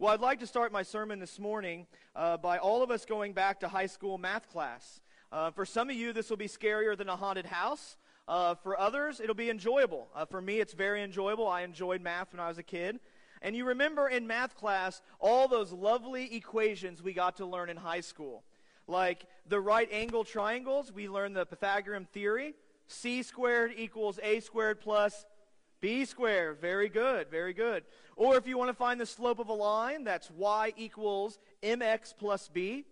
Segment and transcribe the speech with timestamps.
[0.00, 3.32] Well, I'd like to start my sermon this morning uh, by all of us going
[3.32, 5.00] back to high school math class.
[5.32, 7.96] Uh, for some of you, this will be scarier than a haunted house.
[8.28, 10.06] Uh, for others, it'll be enjoyable.
[10.14, 11.48] Uh, for me, it's very enjoyable.
[11.48, 13.00] I enjoyed math when I was a kid.
[13.42, 17.76] And you remember in math class all those lovely equations we got to learn in
[17.76, 18.44] high school.
[18.86, 22.54] Like the right angle triangles, we learned the Pythagorean theory.
[22.86, 25.26] C squared equals A squared plus
[25.80, 26.60] B squared.
[26.60, 27.84] Very good, very good.
[28.16, 32.14] Or if you want to find the slope of a line, that's y equals mx
[32.16, 32.84] plus b.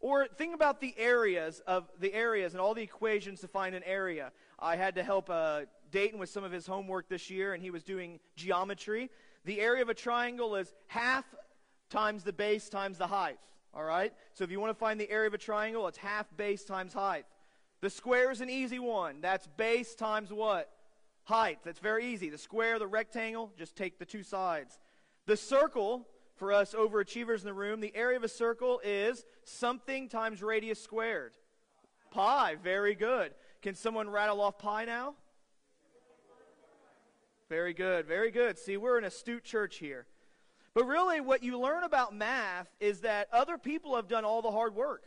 [0.00, 3.82] Or think about the areas of the areas and all the equations to find an
[3.84, 4.30] area.
[4.58, 7.70] I had to help uh, Dayton with some of his homework this year, and he
[7.70, 9.10] was doing geometry.
[9.44, 11.24] The area of a triangle is half
[11.90, 13.38] times the base times the height.
[13.74, 14.12] All right?
[14.34, 16.92] So if you want to find the area of a triangle, it's half base times
[16.92, 17.26] height.
[17.80, 19.20] The square is an easy one.
[19.20, 20.70] That's base times what?
[21.28, 21.58] Height.
[21.62, 22.30] That's very easy.
[22.30, 24.78] The square, the rectangle, just take the two sides.
[25.26, 30.08] The circle, for us overachievers in the room, the area of a circle is something
[30.08, 31.34] times radius squared.
[32.10, 32.54] Pi.
[32.64, 33.34] Very good.
[33.60, 35.16] Can someone rattle off pi now?
[37.50, 38.06] Very good.
[38.06, 38.58] Very good.
[38.58, 40.06] See, we're an astute church here.
[40.72, 44.50] But really, what you learn about math is that other people have done all the
[44.50, 45.02] hard work.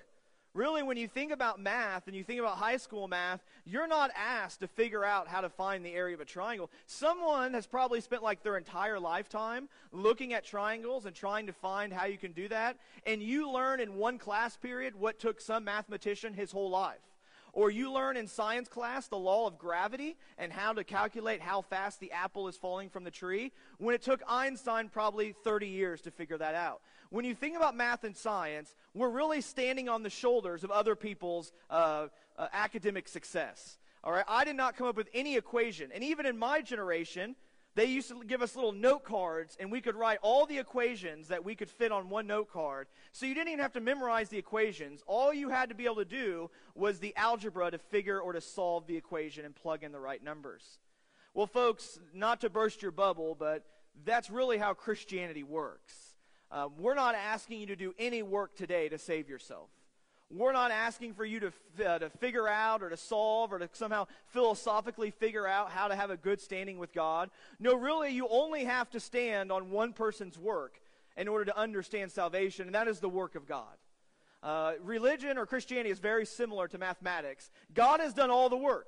[0.54, 4.12] Really, when you think about math and you think about high school math, you're not
[4.18, 6.70] asked to figure out how to find the area of a triangle.
[6.86, 11.94] Someone has probably spent like their entire lifetime looking at triangles and trying to find
[11.94, 12.76] how you can do that.
[13.06, 17.00] And you learn in one class period what took some mathematician his whole life.
[17.54, 21.62] Or you learn in science class the law of gravity and how to calculate how
[21.62, 26.02] fast the apple is falling from the tree, when it took Einstein probably 30 years
[26.02, 26.82] to figure that out.
[27.10, 30.96] When you think about math and science, we're really standing on the shoulders of other
[30.96, 33.78] people's uh, uh, academic success.
[34.04, 35.92] All right, I did not come up with any equation.
[35.94, 37.36] And even in my generation,
[37.76, 41.30] they used to give us little note cards, and we could write all the equations
[41.30, 42.88] that we could fit on one note card.
[43.14, 45.04] So you didn't even have to memorize the equations.
[45.08, 48.42] All you had to be able to do was the algebra to figure or to
[48.42, 50.80] solve the equation and plug in the right numbers.
[51.34, 53.64] Well, folks, not to burst your bubble, but
[54.04, 56.11] that's really how Christianity works.
[56.52, 59.70] Uh, we're not asking you to do any work today to save yourself.
[60.30, 61.54] We're not asking for you to,
[61.86, 65.96] uh, to figure out or to solve or to somehow philosophically figure out how to
[65.96, 67.30] have a good standing with God.
[67.60, 70.80] No, really, you only have to stand on one person's work
[71.18, 73.76] in order to understand salvation, and that is the work of God.
[74.42, 77.52] Uh, religion or Christianity is very similar to mathematics.
[77.74, 78.88] God has done all the work.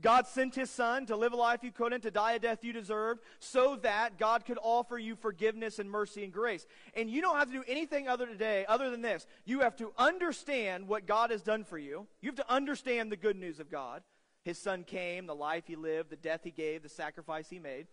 [0.00, 2.72] God sent his son to live a life you couldn't, to die a death you
[2.72, 6.66] deserved, so that God could offer you forgiveness and mercy and grace.
[6.94, 9.26] And you don't have to do anything other today other than this.
[9.44, 12.06] You have to understand what God has done for you.
[12.20, 14.02] You have to understand the good news of God.
[14.44, 17.88] His son came, the life he lived, the death he gave, the sacrifice he made.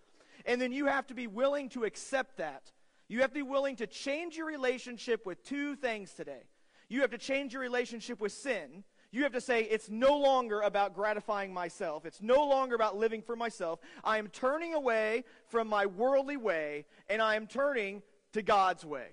[0.45, 2.71] And then you have to be willing to accept that.
[3.07, 6.43] You have to be willing to change your relationship with two things today.
[6.87, 8.83] You have to change your relationship with sin
[9.15, 12.05] you have to say, it's no longer about gratifying myself.
[12.05, 13.79] It's no longer about living for myself.
[14.03, 18.01] I am turning away from my worldly way, and I am turning
[18.33, 19.07] to God's way.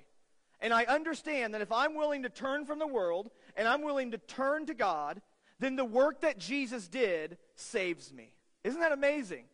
[0.60, 4.10] And I understand that if I'm willing to turn from the world, and I'm willing
[4.10, 5.22] to turn to God,
[5.58, 8.32] then the work that Jesus did saves me.
[8.64, 9.44] Isn't that amazing?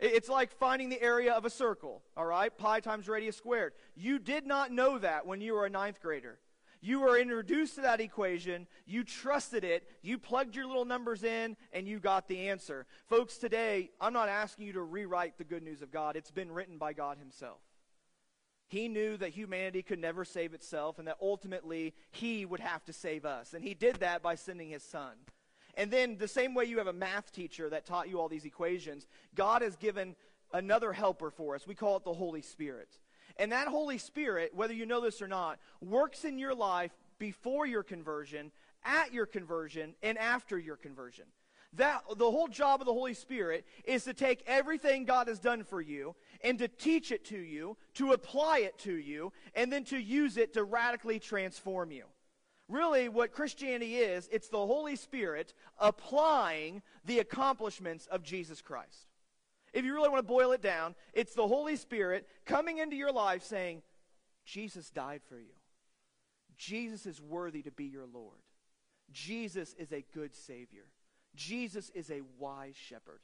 [0.00, 2.56] It's like finding the area of a circle, all right?
[2.56, 3.72] Pi times radius squared.
[3.94, 6.38] You did not know that when you were a ninth grader.
[6.84, 11.56] You were introduced to that equation, you trusted it, you plugged your little numbers in,
[11.72, 12.84] and you got the answer.
[13.06, 16.14] Folks, today, I'm not asking you to rewrite the good news of God.
[16.14, 17.62] It's been written by God Himself.
[18.68, 22.92] He knew that humanity could never save itself and that ultimately He would have to
[22.92, 23.54] save us.
[23.54, 25.14] And He did that by sending His Son.
[25.78, 28.44] And then, the same way you have a math teacher that taught you all these
[28.44, 30.16] equations, God has given
[30.52, 31.66] another helper for us.
[31.66, 32.98] We call it the Holy Spirit.
[33.36, 37.66] And that Holy Spirit, whether you know this or not, works in your life before
[37.66, 38.52] your conversion,
[38.84, 41.24] at your conversion, and after your conversion.
[41.72, 45.64] That the whole job of the Holy Spirit is to take everything God has done
[45.64, 49.82] for you and to teach it to you, to apply it to you, and then
[49.84, 52.04] to use it to radically transform you.
[52.68, 59.08] Really, what Christianity is, it's the Holy Spirit applying the accomplishments of Jesus Christ.
[59.74, 63.12] If you really want to boil it down, it's the Holy Spirit coming into your
[63.12, 63.82] life saying,
[64.46, 65.52] Jesus died for you.
[66.56, 68.38] Jesus is worthy to be your Lord.
[69.10, 70.84] Jesus is a good Savior.
[71.34, 73.20] Jesus is a wise shepherd.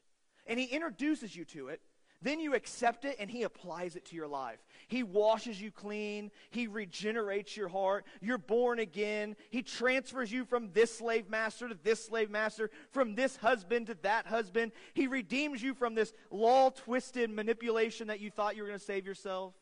[0.46, 1.80] And he introduces you to it
[2.22, 4.58] then you accept it and He applies it to your life.
[4.88, 6.30] He washes you clean.
[6.50, 8.04] He regenerates your heart.
[8.20, 9.36] You're born again.
[9.50, 13.96] He transfers you from this slave master to this slave master, from this husband to
[14.02, 14.72] that husband.
[14.94, 18.84] He redeems you from this law twisted manipulation that you thought you were going to
[18.84, 19.54] save yourself.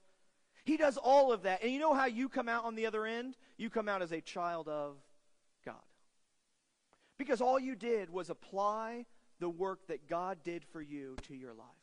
[0.64, 1.62] He does all of that.
[1.62, 3.36] And you know how you come out on the other end?
[3.56, 4.96] You come out as a child of
[5.64, 5.76] God.
[7.18, 9.06] Because all you did was apply
[9.40, 11.77] the work that God did for you to your life.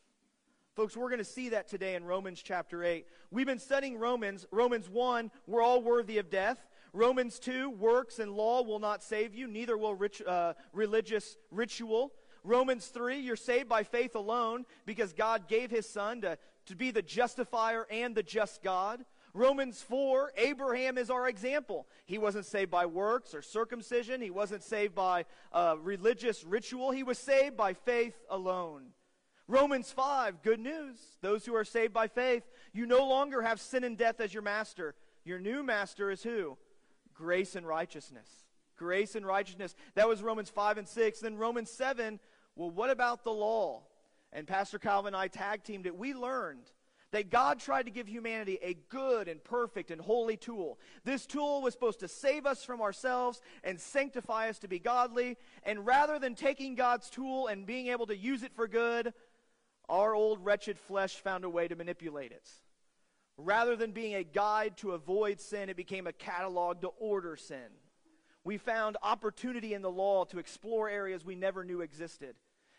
[0.76, 3.08] Folks, we're going to see that today in Romans chapter 8.
[3.32, 4.46] We've been studying Romans.
[4.52, 6.68] Romans 1, we're all worthy of death.
[6.92, 12.12] Romans 2, works and law will not save you, neither will rich, uh, religious ritual.
[12.44, 16.92] Romans 3, you're saved by faith alone because God gave his son to, to be
[16.92, 19.06] the justifier and the just God.
[19.34, 21.88] Romans 4, Abraham is our example.
[22.06, 24.20] He wasn't saved by works or circumcision.
[24.20, 25.24] He wasn't saved by
[25.54, 26.92] uh, religious ritual.
[26.92, 28.88] He was saved by faith alone.
[29.48, 30.98] Romans 5, good news.
[31.22, 32.44] Those who are saved by faith,
[32.74, 34.96] you no longer have sin and death as your master.
[35.24, 36.58] Your new master is who?
[37.14, 38.28] Grace and righteousness.
[38.76, 39.76] Grace and righteousness.
[39.94, 41.20] That was Romans 5 and 6.
[41.20, 42.20] Then Romans 7,
[42.56, 43.84] well, what about the law?
[44.34, 45.96] And Pastor Calvin and I tag teamed it.
[45.96, 46.72] We learned
[47.12, 50.78] that God tried to give humanity a good and perfect and holy tool.
[51.06, 55.38] This tool was supposed to save us from ourselves and sanctify us to be godly.
[55.64, 59.14] And rather than taking God's tool and being able to use it for good,
[59.90, 62.50] our old wretched flesh found a way to manipulate it.
[63.38, 67.70] Rather than being a guide to avoid sin, it became a catalog to order sin.
[68.44, 72.36] We found opportunity in the law to explore areas we never knew existed.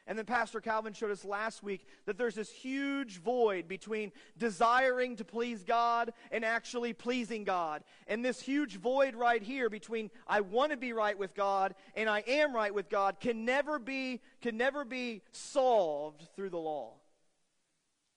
[0.08, 5.16] And then Pastor Calvin showed us last week that there's this huge void between desiring
[5.16, 7.82] to please God and actually pleasing God.
[8.06, 12.08] And this huge void right here between I want to be right with God and
[12.08, 16.92] I am right with God can never be can never be solved through the law.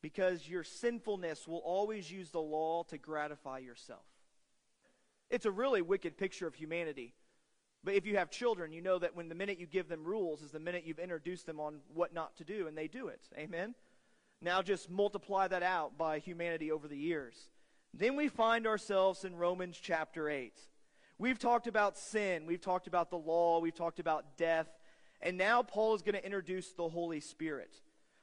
[0.01, 4.06] Because your sinfulness will always use the law to gratify yourself.
[5.30, 7.13] It's a really wicked picture of humanity.
[7.84, 10.42] But if you have children, you know that when the minute you give them rules
[10.42, 13.22] is the minute you've introduced them on what not to do, and they do it.
[13.38, 13.74] Amen?
[14.42, 17.50] Now just multiply that out by humanity over the years.
[17.94, 20.54] Then we find ourselves in Romans chapter 8.
[21.18, 24.70] We've talked about sin, we've talked about the law, we've talked about death,
[25.22, 27.82] and now Paul is going to introduce the Holy Spirit.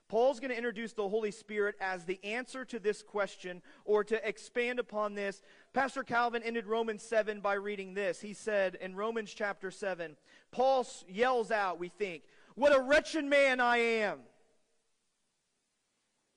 [0.09, 4.27] Paul's going to introduce the Holy Spirit as the answer to this question or to
[4.27, 5.43] expand upon this.
[5.77, 8.19] Pastor Calvin ended Romans 7 by reading this.
[8.19, 10.17] He said in Romans chapter 7,
[10.51, 12.23] Paul yells out, we think,
[12.55, 14.21] What a wretched man I am!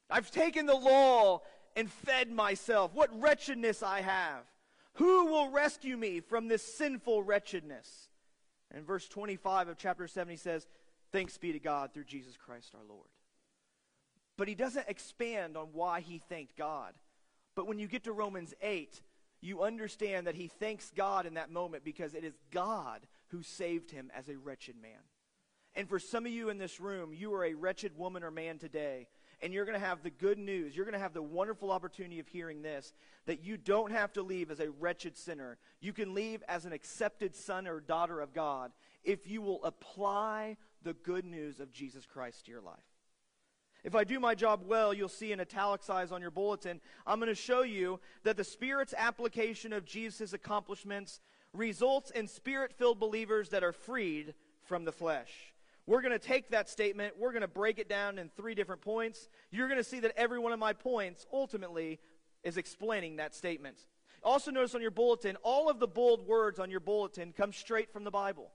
[0.09, 1.43] I've taken the law
[1.77, 2.93] and fed myself.
[2.93, 4.43] What wretchedness I have!
[4.95, 8.09] Who will rescue me from this sinful wretchedness?
[8.71, 10.67] And verse 25 of chapter 7, he says,
[11.13, 13.07] Thanks be to God through Jesus Christ our Lord.
[14.35, 16.93] But he doesn't expand on why he thanked God.
[17.55, 19.01] But when you get to Romans 8,
[19.41, 23.91] you understand that he thanks God in that moment because it is God who saved
[23.91, 25.01] him as a wretched man.
[25.75, 28.57] And for some of you in this room, you are a wretched woman or man
[28.57, 29.07] today,
[29.41, 30.75] and you're going to have the good news.
[30.75, 32.93] You're going to have the wonderful opportunity of hearing this
[33.27, 35.57] that you don't have to leave as a wretched sinner.
[35.79, 38.71] You can leave as an accepted son or daughter of God
[39.03, 42.88] if you will apply the good news of Jesus Christ to your life.
[43.83, 47.29] If I do my job well, you'll see in italicized on your bulletin, I'm going
[47.29, 51.21] to show you that the Spirit's application of Jesus' accomplishments
[51.53, 54.33] results in spirit filled believers that are freed
[54.63, 55.31] from the flesh.
[55.85, 58.81] We're going to take that statement, we're going to break it down in three different
[58.81, 59.27] points.
[59.49, 61.99] You're going to see that every one of my points ultimately
[62.43, 63.77] is explaining that statement.
[64.21, 67.91] Also, notice on your bulletin, all of the bold words on your bulletin come straight
[67.91, 68.51] from the Bible.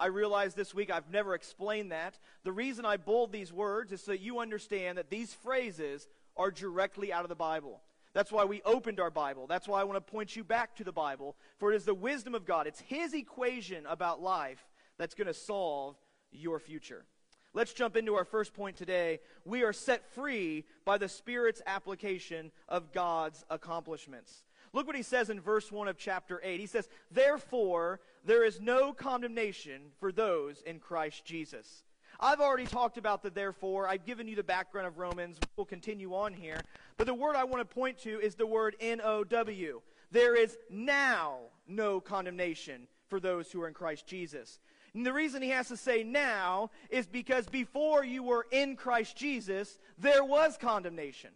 [0.00, 2.18] I realized this week I've never explained that.
[2.42, 6.50] The reason I bold these words is so that you understand that these phrases are
[6.50, 7.82] directly out of the Bible.
[8.14, 9.46] That's why we opened our Bible.
[9.46, 11.36] That's why I want to point you back to the Bible.
[11.58, 14.66] For it is the wisdom of God, it's His equation about life
[14.98, 15.96] that's going to solve
[16.32, 17.04] your future.
[17.52, 19.20] Let's jump into our first point today.
[19.44, 24.44] We are set free by the Spirit's application of God's accomplishments.
[24.72, 26.60] Look what he says in verse 1 of chapter 8.
[26.60, 31.84] He says, Therefore, there is no condemnation for those in Christ Jesus.
[32.18, 33.88] I've already talked about the therefore.
[33.88, 35.38] I've given you the background of Romans.
[35.56, 36.60] We'll continue on here.
[36.98, 39.80] But the word I want to point to is the word N O W.
[40.10, 44.58] There is now no condemnation for those who are in Christ Jesus.
[44.92, 49.16] And the reason he has to say now is because before you were in Christ
[49.16, 51.30] Jesus, there was condemnation.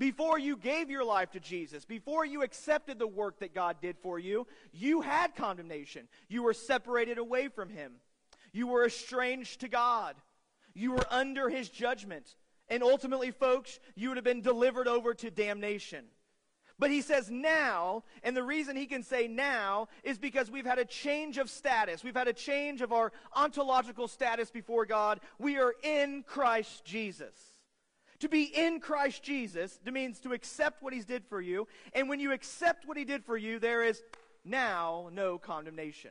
[0.00, 3.98] Before you gave your life to Jesus, before you accepted the work that God did
[3.98, 6.08] for you, you had condemnation.
[6.26, 7.92] You were separated away from Him.
[8.50, 10.16] You were estranged to God.
[10.72, 12.34] You were under His judgment.
[12.70, 16.06] And ultimately, folks, you would have been delivered over to damnation.
[16.78, 20.78] But he says now, and the reason he can say now is because we've had
[20.78, 22.02] a change of status.
[22.02, 25.20] We've had a change of our ontological status before God.
[25.38, 27.49] We are in Christ Jesus.
[28.20, 31.66] To be in Christ Jesus means to accept what he's did for you.
[31.94, 34.02] And when you accept what he did for you, there is
[34.44, 36.10] now no condemnation.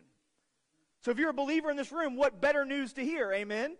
[1.02, 3.32] So if you're a believer in this room, what better news to hear?
[3.32, 3.78] Amen.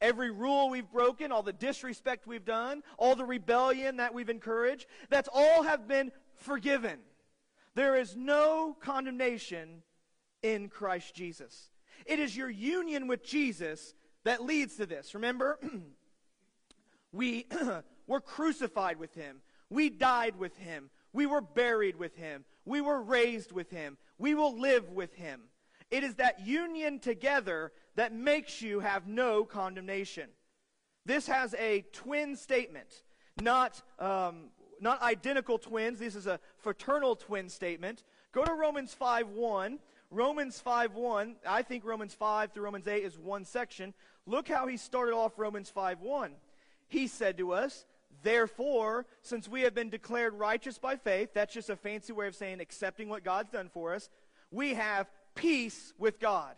[0.00, 4.86] Every rule we've broken, all the disrespect we've done, all the rebellion that we've encouraged,
[5.08, 6.98] that's all have been forgiven.
[7.74, 9.82] There is no condemnation
[10.42, 11.70] in Christ Jesus.
[12.04, 15.14] It is your union with Jesus that leads to this.
[15.14, 15.58] Remember?
[17.16, 17.46] we
[18.06, 19.40] were crucified with him.
[19.70, 20.90] We died with him.
[21.12, 22.44] We were buried with him.
[22.64, 23.96] We were raised with him.
[24.18, 25.42] We will live with him.
[25.90, 30.30] It is that union together that makes you have no condemnation.
[31.04, 33.04] This has a twin statement,
[33.40, 36.00] not, um, not identical twins.
[36.00, 38.02] This is a fraternal twin statement.
[38.32, 39.78] Go to Romans 5 1.
[40.10, 43.92] Romans 5 1, I think Romans 5 through Romans 8 is one section.
[44.24, 46.32] Look how he started off Romans 5 1.
[46.88, 47.84] He said to us,
[48.22, 52.34] Therefore, since we have been declared righteous by faith, that's just a fancy way of
[52.34, 54.08] saying accepting what God's done for us,
[54.50, 56.56] we have peace with God.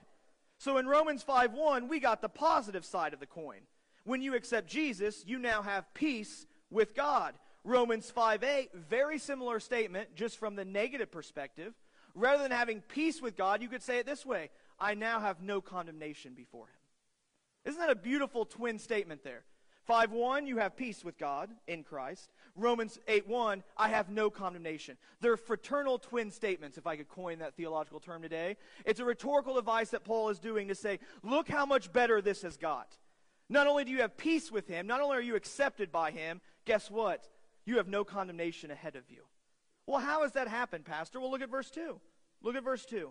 [0.58, 3.60] So in Romans 5 1, we got the positive side of the coin.
[4.04, 7.34] When you accept Jesus, you now have peace with God.
[7.64, 11.74] Romans 5 8, very similar statement, just from the negative perspective.
[12.14, 15.42] Rather than having peace with God, you could say it this way I now have
[15.42, 16.74] no condemnation before Him.
[17.66, 19.44] Isn't that a beautiful twin statement there?
[19.88, 22.30] 5 1, you have peace with God in Christ.
[22.54, 24.98] Romans 8 1, I have no condemnation.
[25.22, 28.58] They're fraternal twin statements, if I could coin that theological term today.
[28.84, 32.42] It's a rhetorical device that Paul is doing to say, look how much better this
[32.42, 32.98] has got.
[33.48, 36.42] Not only do you have peace with him, not only are you accepted by him,
[36.66, 37.26] guess what?
[37.64, 39.22] You have no condemnation ahead of you.
[39.86, 41.18] Well, how has that happened, Pastor?
[41.18, 41.98] Well, look at verse 2.
[42.42, 43.10] Look at verse 2.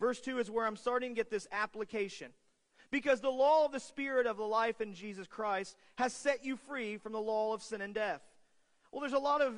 [0.00, 2.32] Verse 2 is where I'm starting to get this application.
[2.90, 6.56] Because the law of the Spirit of the life in Jesus Christ has set you
[6.56, 8.22] free from the law of sin and death.
[8.90, 9.54] Well, there's a lot of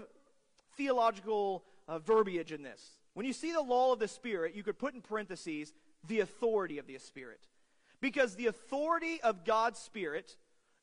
[0.76, 2.98] theological uh, verbiage in this.
[3.14, 5.72] When you see the law of the Spirit, you could put in parentheses
[6.06, 7.40] the authority of the Spirit.
[8.00, 10.36] Because the authority of God's Spirit,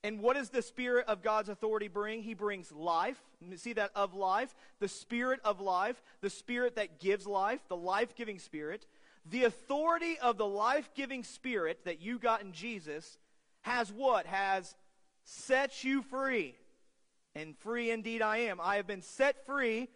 [0.03, 2.23] and what does the Spirit of God's authority bring?
[2.23, 3.19] He brings life.
[3.57, 4.55] See that of life?
[4.79, 8.85] The Spirit of life, the Spirit that gives life, the life giving Spirit.
[9.29, 13.17] The authority of the life giving spirit that you got in Jesus
[13.61, 14.25] has what?
[14.25, 14.75] Has
[15.23, 16.55] set you free.
[17.35, 18.59] And free indeed I am.
[18.59, 19.89] I have been set free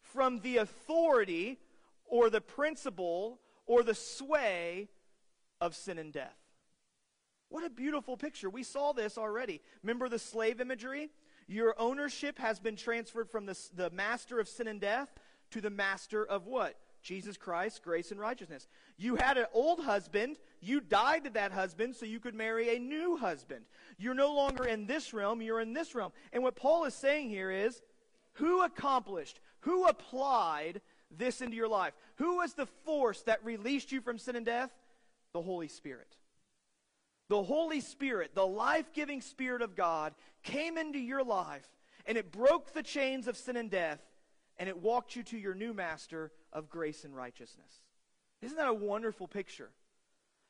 [0.00, 1.58] from the authority
[2.06, 4.88] or the principle or the sway
[5.60, 6.36] of sin and death.
[7.50, 8.48] What a beautiful picture.
[8.48, 9.60] We saw this already.
[9.82, 11.10] Remember the slave imagery?
[11.46, 15.10] Your ownership has been transferred from the, the master of sin and death
[15.50, 16.74] to the master of what?
[17.02, 18.66] Jesus Christ, grace and righteousness.
[18.96, 20.36] You had an old husband.
[20.60, 23.64] You died to that husband so you could marry a new husband.
[23.98, 26.12] You're no longer in this realm, you're in this realm.
[26.32, 27.80] And what Paul is saying here is
[28.34, 31.94] who accomplished, who applied this into your life?
[32.16, 34.70] Who was the force that released you from sin and death?
[35.32, 36.16] The Holy Spirit.
[37.28, 41.68] The Holy Spirit, the life giving Spirit of God, came into your life
[42.06, 44.00] and it broke the chains of sin and death
[44.58, 47.72] and it walked you to your new master of grace and righteousness.
[48.42, 49.70] Isn't that a wonderful picture?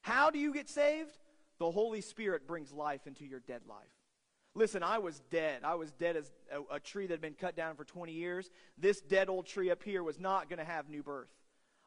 [0.03, 1.17] How do you get saved?
[1.59, 3.99] The Holy Spirit brings life into your dead life.
[4.55, 5.61] Listen, I was dead.
[5.65, 8.51] I was dead as a, a tree that had been cut down for 20 years.
[8.77, 11.29] This dead old tree up here was not going to have new birth.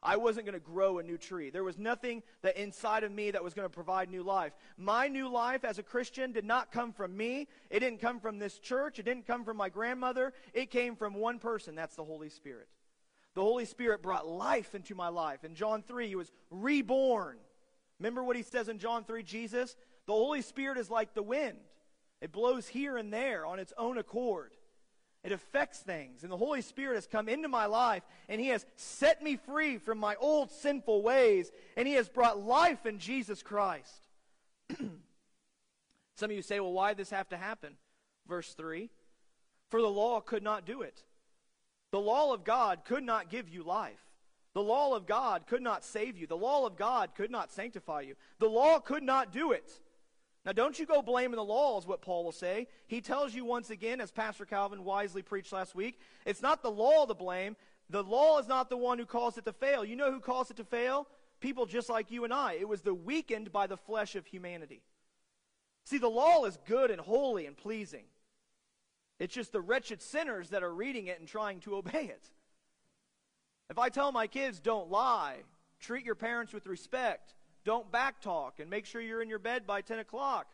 [0.02, 1.50] I wasn't going to grow a new tree.
[1.50, 4.52] There was nothing that inside of me that was going to provide new life.
[4.76, 7.46] My new life as a Christian did not come from me.
[7.70, 8.98] It didn't come from this church.
[8.98, 10.32] It didn't come from my grandmother.
[10.54, 11.76] It came from one person.
[11.76, 12.66] That's the Holy Spirit.
[13.34, 15.44] The Holy Spirit brought life into my life.
[15.44, 17.38] In John 3, he was reborn.
[18.00, 19.76] Remember what he says in John 3, Jesus?
[20.06, 21.58] The Holy Spirit is like the wind.
[22.20, 24.52] It blows here and there on its own accord.
[25.24, 26.22] It affects things.
[26.22, 29.78] And the Holy Spirit has come into my life, and He has set me free
[29.78, 34.08] from my old sinful ways, and He has brought life in Jesus Christ.
[34.78, 37.74] Some of you say, well, why did this have to happen?
[38.26, 38.90] Verse 3
[39.70, 41.04] For the law could not do it.
[41.92, 44.00] The law of God could not give you life.
[44.54, 46.26] The law of God could not save you.
[46.26, 48.14] The law of God could not sanctify you.
[48.38, 49.80] The law could not do it.
[50.44, 52.66] Now, don't you go blaming the law, is what Paul will say.
[52.88, 56.70] He tells you once again, as Pastor Calvin wisely preached last week, it's not the
[56.70, 57.56] law to blame.
[57.90, 59.84] The law is not the one who caused it to fail.
[59.84, 61.06] You know who caused it to fail?
[61.40, 62.54] People just like you and I.
[62.54, 64.82] It was the weakened by the flesh of humanity.
[65.84, 68.04] See, the law is good and holy and pleasing.
[69.20, 72.30] It's just the wretched sinners that are reading it and trying to obey it.
[73.70, 75.38] If I tell my kids, don't lie,
[75.78, 77.34] treat your parents with respect,
[77.64, 80.46] don't backtalk and make sure you're in your bed by 10 o'clock.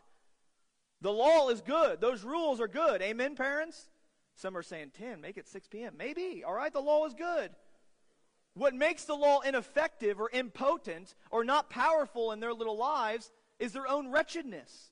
[1.01, 2.01] The law is good.
[2.01, 3.01] Those rules are good.
[3.01, 3.89] Amen, parents?
[4.35, 5.95] Some are saying 10, make it 6 p.m.
[5.97, 6.43] Maybe.
[6.45, 7.51] All right, the law is good.
[8.53, 13.73] What makes the law ineffective or impotent or not powerful in their little lives is
[13.73, 14.91] their own wretchedness.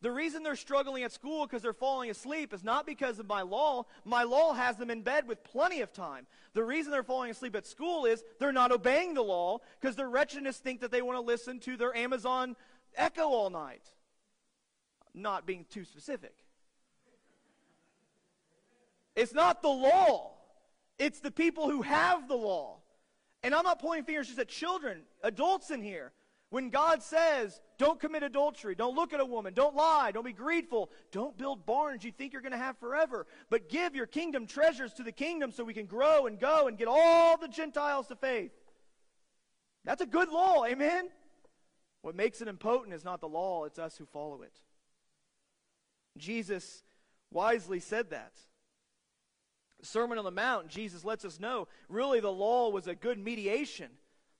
[0.00, 3.42] The reason they're struggling at school because they're falling asleep is not because of my
[3.42, 3.86] law.
[4.04, 6.26] My law has them in bed with plenty of time.
[6.54, 10.08] The reason they're falling asleep at school is they're not obeying the law because their
[10.08, 12.54] wretchedness think that they want to listen to their Amazon
[12.96, 13.82] Echo all night.
[15.14, 16.34] Not being too specific.
[19.16, 20.34] It's not the law.
[20.96, 22.78] It's the people who have the law.
[23.42, 26.12] And I'm not pointing fingers just at children, adults in here.
[26.50, 30.32] When God says, don't commit adultery, don't look at a woman, don't lie, don't be
[30.32, 34.46] greedful, don't build barns you think you're going to have forever, but give your kingdom
[34.46, 38.06] treasures to the kingdom so we can grow and go and get all the Gentiles
[38.06, 38.52] to faith.
[39.84, 41.10] That's a good law, amen?
[42.00, 44.54] What makes it impotent is not the law, it's us who follow it.
[46.16, 46.82] Jesus
[47.30, 48.32] wisely said that.
[49.82, 53.90] Sermon on the Mount, Jesus lets us know really the law was a good mediation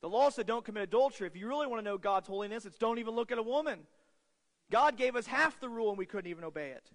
[0.01, 1.27] the law said don't commit adultery.
[1.27, 3.81] If you really want to know God's holiness, it's don't even look at a woman.
[4.71, 6.91] God gave us half the rule and we couldn't even obey it.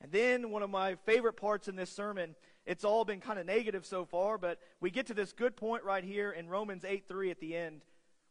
[0.00, 2.34] And then one of my favorite parts in this sermon,
[2.66, 5.84] it's all been kind of negative so far, but we get to this good point
[5.84, 7.82] right here in Romans 8 3 at the end.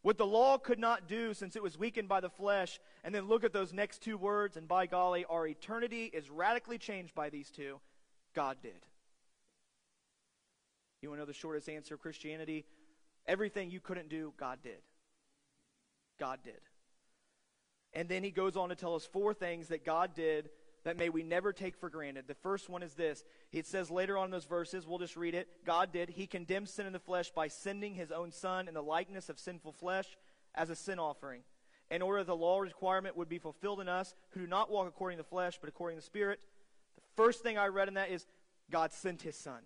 [0.01, 2.79] What the law could not do since it was weakened by the flesh.
[3.03, 6.77] And then look at those next two words, and by golly, our eternity is radically
[6.77, 7.79] changed by these two.
[8.33, 8.87] God did.
[11.01, 12.65] You want to know the shortest answer of Christianity?
[13.31, 14.81] Everything you couldn't do, God did.
[16.19, 16.59] God did.
[17.93, 20.49] And then he goes on to tell us four things that God did
[20.83, 22.25] that may we never take for granted.
[22.27, 23.23] The first one is this.
[23.53, 25.47] It says later on in those verses, we'll just read it.
[25.65, 26.09] God did.
[26.09, 29.39] He condemned sin in the flesh by sending his own son in the likeness of
[29.39, 30.17] sinful flesh
[30.53, 31.43] as a sin offering,
[31.89, 34.89] in order that the law requirement would be fulfilled in us who do not walk
[34.89, 36.41] according to the flesh, but according to the Spirit.
[36.95, 38.27] The first thing I read in that is
[38.69, 39.61] God sent his son.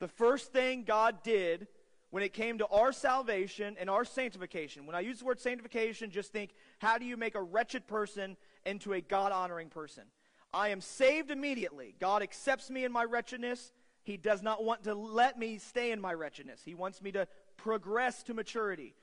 [0.00, 1.68] The first thing God did
[2.16, 4.86] when it came to our salvation and our sanctification.
[4.86, 8.38] When I use the word sanctification, just think how do you make a wretched person
[8.64, 10.04] into a God honoring person?
[10.50, 11.94] I am saved immediately.
[12.00, 13.70] God accepts me in my wretchedness.
[14.02, 16.62] He does not want to let me stay in my wretchedness.
[16.64, 18.94] He wants me to progress to maturity.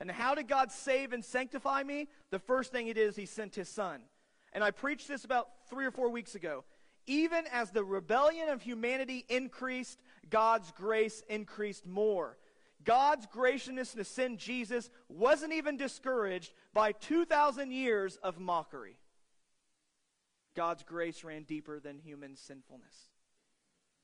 [0.00, 2.08] And how did God save and sanctify me?
[2.32, 4.00] The first thing did is He sent His Son.
[4.52, 6.64] And I preached this about three or four weeks ago.
[7.06, 12.36] Even as the rebellion of humanity increased, God's grace increased more.
[12.86, 18.96] God's graciousness to send Jesus wasn't even discouraged by 2,000 years of mockery.
[20.54, 23.10] God's grace ran deeper than human sinfulness.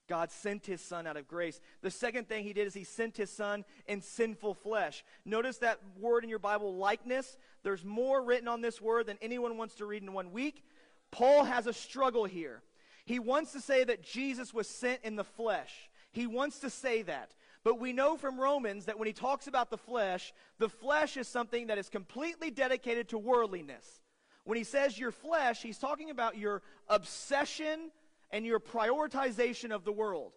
[0.09, 1.61] God sent his son out of grace.
[1.81, 5.05] The second thing he did is he sent his son in sinful flesh.
[5.25, 7.38] Notice that word in your Bible, likeness.
[7.62, 10.64] There's more written on this word than anyone wants to read in one week.
[11.12, 12.62] Paul has a struggle here.
[13.05, 15.73] He wants to say that Jesus was sent in the flesh.
[16.11, 17.33] He wants to say that.
[17.64, 21.29] But we know from Romans that when he talks about the flesh, the flesh is
[21.29, 24.01] something that is completely dedicated to worldliness.
[24.44, 27.92] When he says your flesh, he's talking about your obsession
[28.31, 30.33] and your prioritization of the world.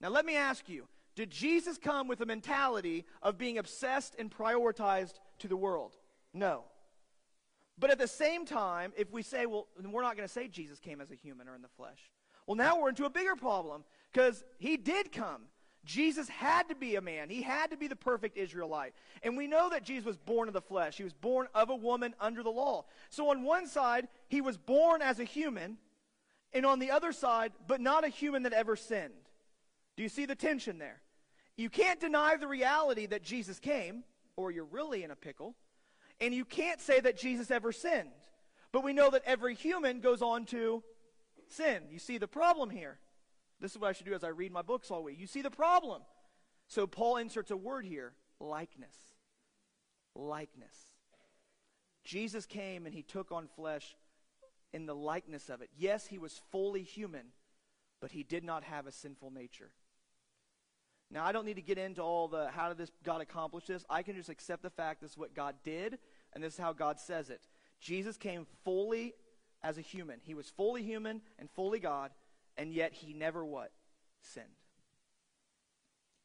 [0.00, 0.86] Now, let me ask you
[1.16, 5.96] did Jesus come with a mentality of being obsessed and prioritized to the world?
[6.32, 6.62] No.
[7.76, 10.78] But at the same time, if we say, well, we're not going to say Jesus
[10.78, 11.98] came as a human or in the flesh.
[12.46, 15.42] Well, now we're into a bigger problem because he did come.
[15.84, 17.30] Jesus had to be a man.
[17.30, 18.94] He had to be the perfect Israelite.
[19.22, 20.96] And we know that Jesus was born of the flesh.
[20.96, 22.84] He was born of a woman under the law.
[23.10, 25.78] So on one side, he was born as a human,
[26.52, 29.12] and on the other side, but not a human that ever sinned.
[29.96, 31.00] Do you see the tension there?
[31.56, 34.04] You can't deny the reality that Jesus came,
[34.36, 35.54] or you're really in a pickle.
[36.20, 38.10] And you can't say that Jesus ever sinned.
[38.72, 40.82] But we know that every human goes on to
[41.48, 41.84] sin.
[41.90, 42.98] You see the problem here.
[43.60, 45.18] This is what I should do as I read my books all week.
[45.18, 46.02] You see the problem.
[46.68, 48.96] So Paul inserts a word here likeness.
[50.14, 50.76] Likeness.
[52.04, 53.96] Jesus came and he took on flesh
[54.72, 55.70] in the likeness of it.
[55.76, 57.26] Yes, he was fully human,
[58.00, 59.70] but he did not have a sinful nature.
[61.10, 63.84] Now, I don't need to get into all the how did this God accomplish this.
[63.88, 65.98] I can just accept the fact this is what God did,
[66.34, 67.46] and this is how God says it.
[67.80, 69.14] Jesus came fully
[69.62, 70.20] as a human.
[70.22, 72.10] He was fully human and fully God,
[72.58, 73.70] and yet he never what?
[74.20, 74.46] Sinned.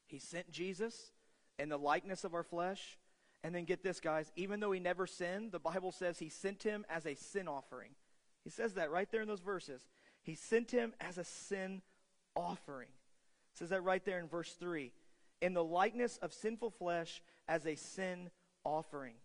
[0.08, 1.12] He sent Jesus
[1.58, 2.98] in the likeness of our flesh.
[3.46, 6.64] And then get this, guys, even though he never sinned, the Bible says he sent
[6.64, 7.92] him as a sin offering.
[8.44, 9.82] He says that right there in those verses.
[10.24, 11.82] He sent him as a sin
[12.36, 12.88] offering.
[12.88, 14.92] It says that right there in verse 3.
[15.42, 18.30] In the likeness of sinful flesh as a sin
[18.64, 19.16] offering.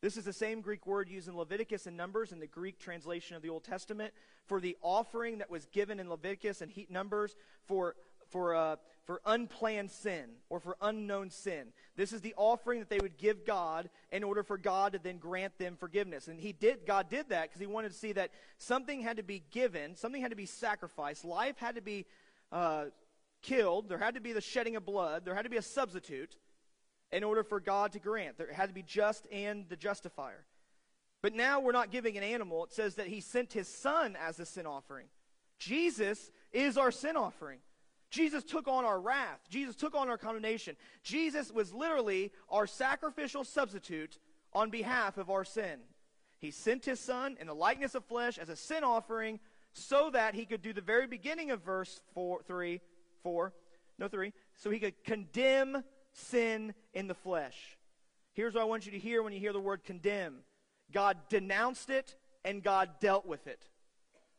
[0.00, 3.34] This is the same Greek word used in Leviticus and Numbers in the Greek translation
[3.34, 4.14] of the Old Testament
[4.46, 7.34] for the offering that was given in Leviticus and Heat Numbers
[7.66, 7.96] for
[8.30, 11.68] for uh, for unplanned sin or for unknown sin.
[11.96, 15.18] This is the offering that they would give God in order for God to then
[15.18, 16.28] grant them forgiveness.
[16.28, 19.24] And he did God did that because he wanted to see that something had to
[19.24, 22.06] be given, something had to be sacrificed, life had to be
[22.52, 22.84] uh,
[23.42, 26.36] killed, there had to be the shedding of blood, there had to be a substitute
[27.12, 28.38] in order for God to grant.
[28.38, 30.44] There had to be just and the justifier.
[31.22, 32.64] But now we're not giving an animal.
[32.64, 35.06] It says that he sent his son as a sin offering.
[35.58, 37.58] Jesus is our sin offering.
[38.10, 39.40] Jesus took on our wrath.
[39.50, 40.76] Jesus took on our condemnation.
[41.02, 44.18] Jesus was literally our sacrificial substitute
[44.52, 45.80] on behalf of our sin.
[46.38, 49.40] He sent his son in the likeness of flesh as a sin offering
[49.72, 52.80] so that he could do the very beginning of verse four, 3,
[53.22, 53.52] 4,
[53.98, 55.82] no 3, so he could condemn
[56.18, 57.76] sin in the flesh.
[58.32, 60.38] Here's what I want you to hear when you hear the word condemn
[60.92, 63.68] God denounced it and God dealt with it.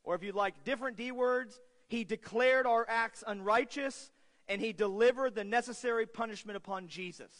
[0.03, 4.11] Or if you like different D words, he declared our acts unrighteous,
[4.47, 7.31] and he delivered the necessary punishment upon Jesus.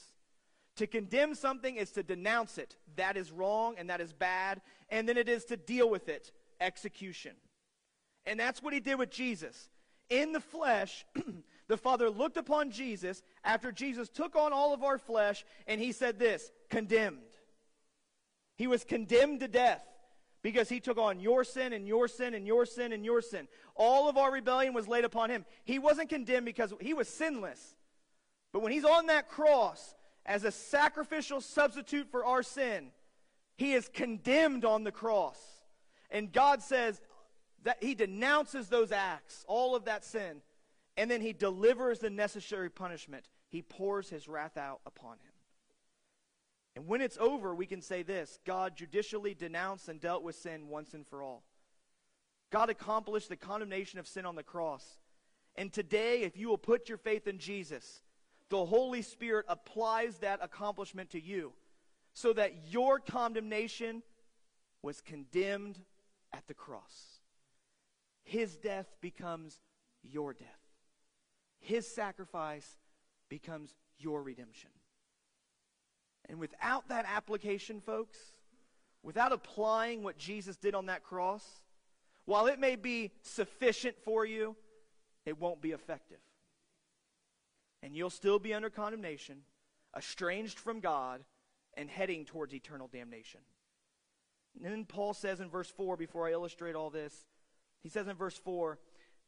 [0.75, 2.78] To condemn something is to denounce it.
[2.95, 4.62] That is wrong and that is bad.
[4.89, 7.34] And then it is to deal with it execution.
[8.25, 9.69] And that's what he did with Jesus.
[10.10, 11.06] In the flesh,
[11.69, 15.91] the Father looked upon Jesus after Jesus took on all of our flesh, and he
[15.91, 17.19] said this condemned.
[18.58, 19.86] He was condemned to death
[20.41, 23.47] because he took on your sin and your sin and your sin and your sin.
[23.75, 25.45] All of our rebellion was laid upon him.
[25.63, 27.75] He wasn't condemned because he was sinless.
[28.51, 29.93] But when he's on that cross
[30.25, 32.88] as a sacrificial substitute for our sin,
[33.58, 35.38] he is condemned on the cross.
[36.10, 36.99] And God says
[37.63, 40.41] that he denounces those acts, all of that sin,
[41.00, 43.30] and then he delivers the necessary punishment.
[43.48, 45.32] He pours his wrath out upon him.
[46.76, 50.68] And when it's over, we can say this God judicially denounced and dealt with sin
[50.68, 51.44] once and for all.
[52.52, 55.00] God accomplished the condemnation of sin on the cross.
[55.56, 58.02] And today, if you will put your faith in Jesus,
[58.50, 61.54] the Holy Spirit applies that accomplishment to you
[62.14, 64.04] so that your condemnation
[64.82, 65.80] was condemned
[66.34, 67.22] at the cross.
[68.26, 69.60] His death becomes
[70.04, 70.59] your death,
[71.60, 72.78] His sacrifice
[73.30, 74.69] becomes your redemption.
[76.28, 78.17] And without that application, folks,
[79.04, 81.43] without applying what Jesus did on that cross,
[82.26, 84.56] while it may be sufficient for you,
[85.26, 86.19] it won't be effective.
[87.82, 89.38] And you'll still be under condemnation,
[89.98, 91.24] estranged from God,
[91.76, 93.41] and heading towards eternal damnation.
[94.63, 97.13] And then Paul says in verse 4, before I illustrate all this,
[97.82, 98.78] he says in verse 4,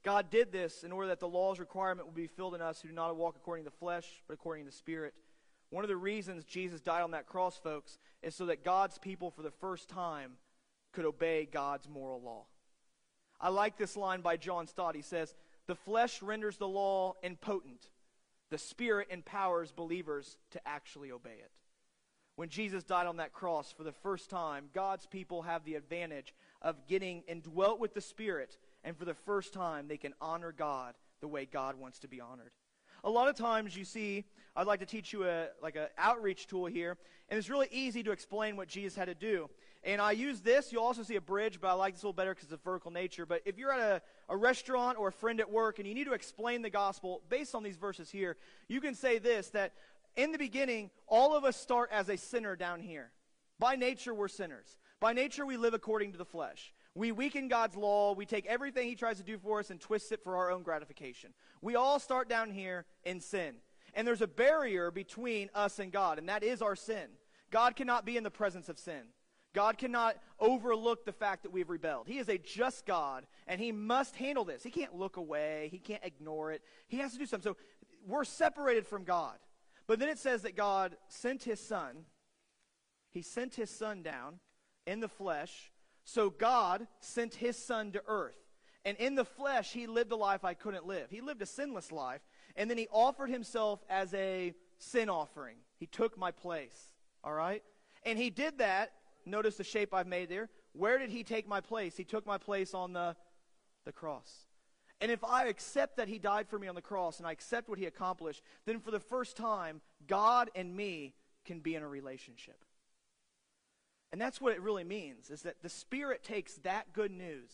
[0.03, 2.87] God did this in order that the law's requirement would be filled in us who
[2.87, 5.13] do not walk according to the flesh, but according to the Spirit.
[5.69, 9.31] One of the reasons Jesus died on that cross, folks, is so that God's people,
[9.31, 10.33] for the first time,
[10.91, 12.45] could obey God's moral law.
[13.39, 14.95] I like this line by John Stott.
[14.95, 15.33] He says,
[15.67, 17.89] The flesh renders the law impotent,
[18.49, 21.51] the Spirit empowers believers to actually obey it.
[22.35, 26.33] When Jesus died on that cross for the first time, God's people have the advantage
[26.61, 30.95] of getting indwelt with the Spirit, and for the first time, they can honor God
[31.21, 32.51] the way God wants to be honored.
[33.03, 36.47] A lot of times you see, I'd like to teach you a like an outreach
[36.47, 36.97] tool here,
[37.29, 39.49] and it's really easy to explain what Jesus had to do.
[39.83, 40.71] And I use this.
[40.71, 42.91] You'll also see a bridge, but I like this a little better because it's vertical
[42.91, 43.25] nature.
[43.25, 46.05] But if you're at a, a restaurant or a friend at work and you need
[46.05, 49.73] to explain the gospel based on these verses here, you can say this that
[50.15, 53.11] in the beginning, all of us start as a sinner down here.
[53.57, 54.77] By nature, we're sinners.
[54.99, 56.73] By nature, we live according to the flesh.
[56.93, 58.13] We weaken God's law.
[58.13, 60.63] We take everything He tries to do for us and twist it for our own
[60.63, 61.33] gratification.
[61.61, 63.55] We all start down here in sin.
[63.93, 67.07] And there's a barrier between us and God, and that is our sin.
[67.49, 69.03] God cannot be in the presence of sin.
[69.53, 72.07] God cannot overlook the fact that we've rebelled.
[72.07, 74.63] He is a just God, and He must handle this.
[74.63, 76.61] He can't look away, He can't ignore it.
[76.87, 77.51] He has to do something.
[77.51, 77.57] So
[78.07, 79.35] we're separated from God.
[79.87, 82.05] But then it says that God sent His Son.
[83.09, 84.39] He sent His Son down
[84.87, 85.70] in the flesh
[86.03, 88.37] so God sent his son to earth.
[88.83, 91.09] And in the flesh, he lived a life I couldn't live.
[91.11, 92.21] He lived a sinless life.
[92.55, 95.57] And then he offered himself as a sin offering.
[95.77, 96.93] He took my place.
[97.23, 97.63] All right?
[98.03, 98.93] And he did that.
[99.25, 100.49] Notice the shape I've made there.
[100.73, 101.95] Where did he take my place?
[101.95, 103.15] He took my place on the,
[103.85, 104.47] the cross.
[104.99, 107.69] And if I accept that he died for me on the cross and I accept
[107.69, 111.13] what he accomplished, then for the first time, God and me
[111.45, 112.63] can be in a relationship.
[114.11, 117.51] And that's what it really means is that the Spirit takes that good news,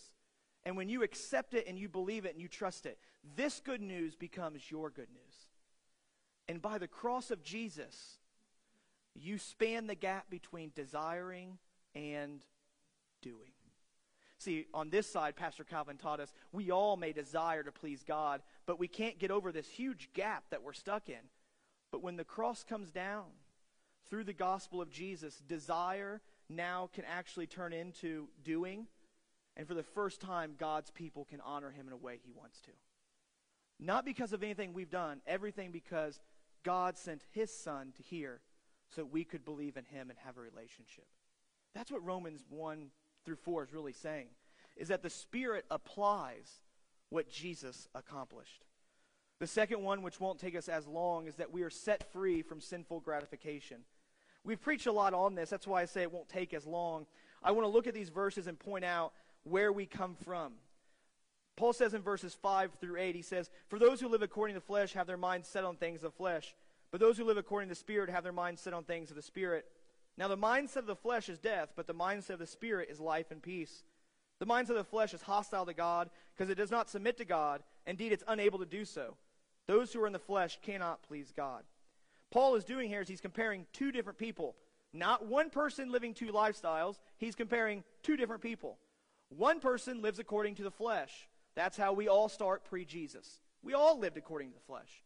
[0.65, 2.97] and when you accept it and you believe it and you trust it,
[3.35, 5.47] this good news becomes your good news.
[6.49, 8.19] And by the cross of Jesus,
[9.19, 11.57] You span the gap between desiring
[11.95, 12.43] and
[13.21, 13.51] doing.
[14.37, 18.41] See, on this side, Pastor Calvin taught us we all may desire to please God,
[18.67, 21.31] but we can't get over this huge gap that we're stuck in.
[21.91, 23.25] But when the cross comes down
[24.09, 28.87] through the gospel of Jesus, desire now can actually turn into doing.
[29.55, 32.61] And for the first time, God's people can honor him in a way he wants
[32.61, 32.71] to.
[33.79, 36.19] Not because of anything we've done, everything because
[36.63, 38.41] God sent his son to here
[38.89, 41.05] so that we could believe in him and have a relationship.
[41.73, 42.87] That's what Romans 1
[43.25, 44.27] through 4 is really saying,
[44.75, 46.61] is that the Spirit applies
[47.09, 48.65] what Jesus accomplished.
[49.39, 52.41] The second one, which won't take us as long, is that we are set free
[52.41, 53.81] from sinful gratification.
[54.47, 55.49] We've preached a lot on this.
[55.49, 57.05] That's why I say it won't take as long.
[57.43, 59.11] I want to look at these verses and point out
[59.43, 60.53] where we come from.
[61.57, 64.61] Paul says in verses 5 through 8, he says, For those who live according to
[64.61, 66.55] the flesh have their minds set on things of flesh,
[66.91, 69.17] but those who live according to the Spirit have their minds set on things of
[69.17, 69.65] the Spirit.
[70.17, 73.01] Now, the mindset of the flesh is death, but the mindset of the Spirit is
[73.01, 73.83] life and peace.
[74.39, 77.25] The mindset of the flesh is hostile to God because it does not submit to
[77.25, 77.63] God.
[77.85, 79.17] Indeed, it's unable to do so.
[79.67, 81.63] Those who are in the flesh cannot please God.
[82.31, 84.55] Paul is doing here is he's comparing two different people.
[84.93, 86.99] Not one person living two lifestyles.
[87.17, 88.77] He's comparing two different people.
[89.29, 91.27] One person lives according to the flesh.
[91.55, 93.41] That's how we all start pre Jesus.
[93.63, 95.03] We all lived according to the flesh.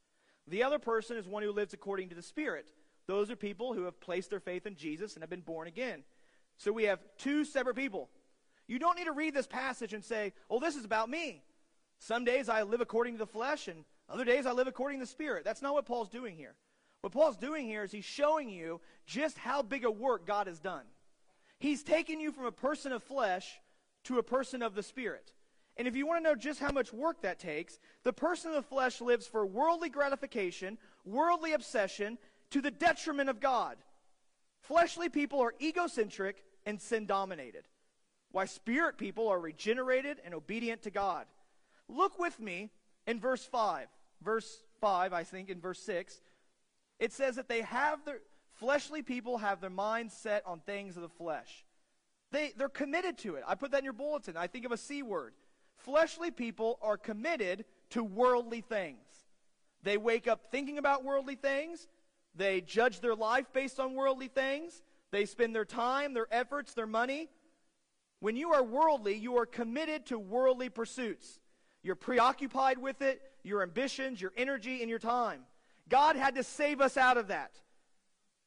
[0.47, 2.71] The other person is one who lives according to the Spirit.
[3.07, 6.03] Those are people who have placed their faith in Jesus and have been born again.
[6.57, 8.09] So we have two separate people.
[8.67, 11.43] You don't need to read this passage and say, oh, this is about me.
[11.99, 15.05] Some days I live according to the flesh, and other days I live according to
[15.05, 15.43] the Spirit.
[15.43, 16.55] That's not what Paul's doing here.
[17.01, 20.59] What Paul's doing here is he's showing you just how big a work God has
[20.59, 20.83] done.
[21.59, 23.59] He's taken you from a person of flesh
[24.05, 25.33] to a person of the Spirit.
[25.77, 28.55] And if you want to know just how much work that takes, the person of
[28.55, 32.17] the flesh lives for worldly gratification, worldly obsession,
[32.51, 33.77] to the detriment of God.
[34.61, 37.67] Fleshly people are egocentric and sin dominated,
[38.31, 41.25] while spirit people are regenerated and obedient to God.
[41.87, 42.69] Look with me
[43.07, 43.87] in verse 5.
[44.21, 46.21] Verse 5, I think, in verse 6,
[47.01, 48.19] it says that they have their
[48.53, 51.65] fleshly people have their minds set on things of the flesh.
[52.31, 53.43] They, they're committed to it.
[53.45, 54.37] I put that in your bulletin.
[54.37, 55.33] I think of a C word
[55.75, 58.99] fleshly people are committed to worldly things.
[59.81, 61.87] They wake up thinking about worldly things.
[62.35, 64.83] They judge their life based on worldly things.
[65.09, 67.29] They spend their time, their efforts, their money.
[68.19, 71.39] When you are worldly, you are committed to worldly pursuits.
[71.81, 75.41] You're preoccupied with it, your ambitions, your energy, and your time.
[75.91, 77.51] God had to save us out of that.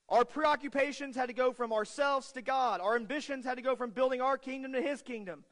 [0.08, 2.80] Our preoccupations had to go from ourselves to God.
[2.80, 5.44] Our ambitions had to go from building our kingdom to His kingdom.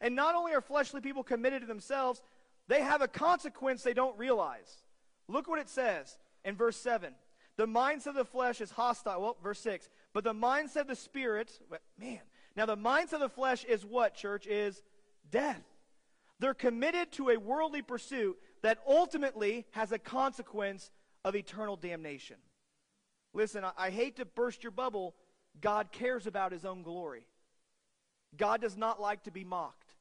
[0.00, 2.22] And not only are fleshly people committed to themselves,
[2.68, 4.82] they have a consequence they don't realize.
[5.28, 7.14] Look what it says in verse 7.
[7.56, 9.20] The mindset of the flesh is hostile.
[9.20, 9.88] Well, verse 6.
[10.12, 11.58] But the mindset of the spirit,
[11.98, 12.20] man.
[12.54, 14.46] Now, the mindset of the flesh is what, church?
[14.46, 14.82] Is
[15.30, 15.62] death.
[16.38, 20.90] They're committed to a worldly pursuit that ultimately has a consequence
[21.26, 22.36] of eternal damnation.
[23.34, 25.14] Listen, I, I hate to burst your bubble.
[25.60, 27.26] God cares about his own glory.
[28.38, 29.96] God does not like to be mocked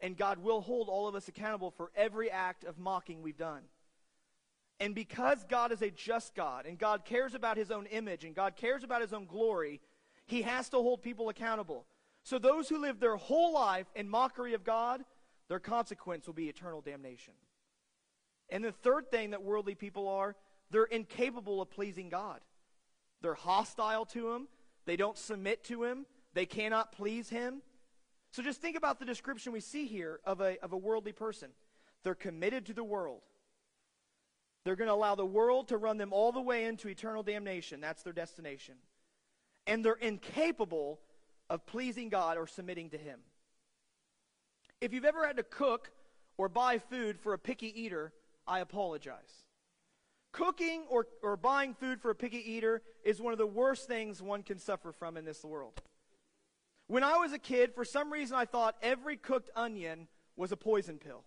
[0.00, 3.62] and God will hold all of us accountable for every act of mocking we've done.
[4.80, 8.34] And because God is a just God, and God cares about his own image, and
[8.34, 9.80] God cares about his own glory,
[10.26, 11.86] he has to hold people accountable.
[12.24, 15.04] So those who live their whole life in mockery of God,
[15.48, 17.34] their consequence will be eternal damnation.
[18.50, 20.36] And the third thing that worldly people are,
[20.70, 22.40] they're incapable of pleasing God.
[23.22, 24.48] They're hostile to him,
[24.86, 27.62] they don't submit to him, they cannot please him.
[28.32, 31.50] So just think about the description we see here of a, of a worldly person.
[32.02, 33.22] They're committed to the world.
[34.64, 37.80] They're going to allow the world to run them all the way into eternal damnation.
[37.80, 38.74] That's their destination.
[39.66, 41.00] And they're incapable
[41.50, 43.20] of pleasing God or submitting to Him.
[44.80, 45.90] If you've ever had to cook
[46.36, 48.12] or buy food for a picky eater,
[48.46, 49.44] I apologize.
[50.34, 54.20] Cooking or, or buying food for a picky eater is one of the worst things
[54.20, 55.80] one can suffer from in this world.
[56.88, 60.56] When I was a kid, for some reason I thought every cooked onion was a
[60.56, 61.22] poison pill.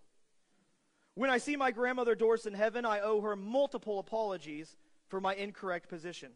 [1.15, 4.75] When I see my grandmother Doris in heaven, I owe her multiple apologies
[5.07, 6.33] for my incorrect position.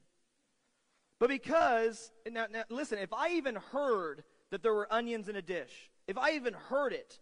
[1.19, 5.41] But because, now, now listen, if I even heard that there were onions in a
[5.41, 7.19] dish, if I even heard it,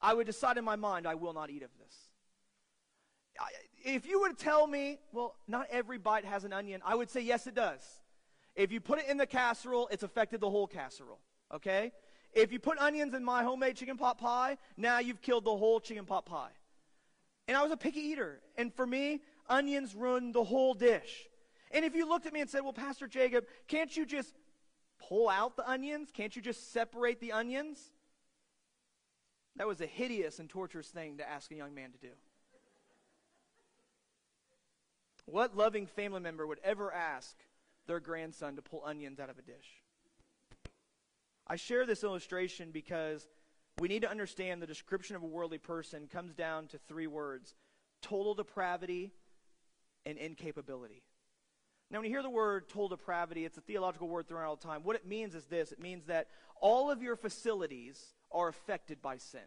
[0.00, 1.94] I would decide in my mind, I will not eat of this.
[3.86, 7.08] If you were to tell me, well, not every bite has an onion, I would
[7.08, 7.80] say, yes, it does.
[8.54, 11.20] If you put it in the casserole, it's affected the whole casserole
[11.52, 11.92] okay?
[12.32, 15.80] If you put onions in my homemade chicken pot pie, now you've killed the whole
[15.80, 16.50] chicken pot pie.
[17.48, 18.40] And I was a picky eater.
[18.56, 21.28] And for me, onions ruined the whole dish.
[21.70, 24.34] And if you looked at me and said, Well, Pastor Jacob, can't you just
[24.98, 26.10] pull out the onions?
[26.12, 27.78] Can't you just separate the onions?
[29.56, 32.12] That was a hideous and torturous thing to ask a young man to do.
[35.26, 37.36] What loving family member would ever ask
[37.86, 39.82] their grandson to pull onions out of a dish?
[41.46, 43.26] I share this illustration because
[43.78, 47.54] we need to understand the description of a worldly person comes down to three words
[48.02, 49.12] total depravity
[50.04, 51.02] and incapability.
[51.90, 54.56] Now, when you hear the word total depravity, it's a theological word thrown out all
[54.56, 54.82] the time.
[54.82, 56.28] What it means is this it means that
[56.60, 59.40] all of your facilities are affected by sin.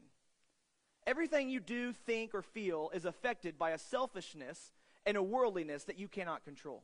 [1.07, 4.71] Everything you do, think, or feel is affected by a selfishness
[5.05, 6.83] and a worldliness that you cannot control.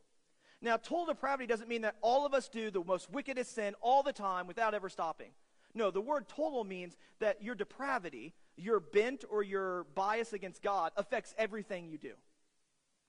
[0.61, 4.03] Now, total depravity doesn't mean that all of us do the most wickedest sin all
[4.03, 5.31] the time without ever stopping.
[5.73, 10.93] No, the word total means that your depravity, your bent or your bias against God
[10.95, 12.13] affects everything you do.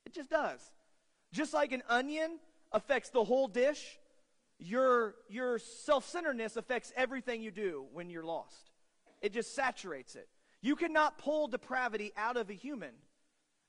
[0.04, 0.60] It just does.
[1.32, 2.38] Just like an onion
[2.72, 3.98] affects the whole dish,
[4.58, 8.70] your, your self centeredness affects everything you do when you're lost.
[9.22, 10.28] It just saturates it.
[10.60, 12.92] You cannot pull depravity out of a human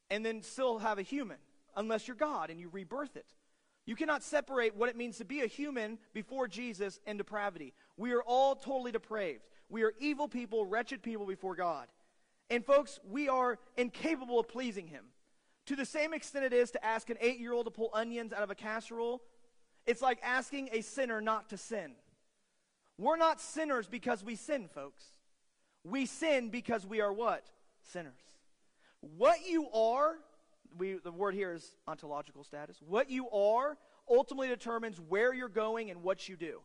[0.09, 1.37] and then still have a human
[1.75, 3.27] unless you're God and you rebirth it.
[3.85, 7.73] You cannot separate what it means to be a human before Jesus and depravity.
[7.95, 9.47] We are all totally depraved.
[9.69, 11.87] We are evil people, wretched people before God.
[12.49, 15.05] And folks, we are incapable of pleasing Him.
[15.67, 18.33] To the same extent it is to ask an eight year old to pull onions
[18.33, 19.21] out of a casserole,
[19.85, 21.93] it's like asking a sinner not to sin.
[22.97, 25.03] We're not sinners because we sin, folks.
[25.83, 27.45] We sin because we are what?
[27.81, 28.13] Sinners.
[29.01, 30.15] What you are,
[30.77, 32.77] we, the word here is ontological status.
[32.85, 33.77] What you are
[34.09, 36.61] ultimately determines where you're going and what you do.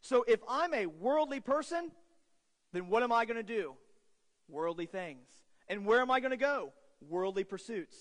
[0.00, 1.90] So if I'm a worldly person,
[2.72, 3.74] then what am I going to do?
[4.48, 5.26] Worldly things.
[5.68, 6.72] And where am I going to go?
[7.08, 7.96] Worldly pursuits.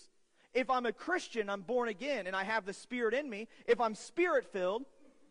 [0.53, 3.47] If I'm a Christian, I'm born again, and I have the Spirit in me.
[3.67, 4.85] If I'm Spirit filled,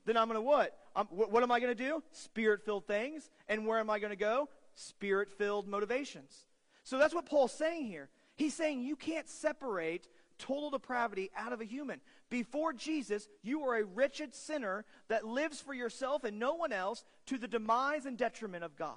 [0.04, 0.76] then I'm going to what?
[0.94, 1.32] I'm, what?
[1.32, 2.02] What am I going to do?
[2.10, 3.30] Spirit filled things.
[3.48, 4.48] And where am I going to go?
[4.74, 6.46] Spirit filled motivations.
[6.82, 8.10] So that's what Paul's saying here.
[8.36, 12.00] He's saying you can't separate total depravity out of a human.
[12.30, 17.04] Before Jesus, you are a wretched sinner that lives for yourself and no one else
[17.26, 18.96] to the demise and detriment of God.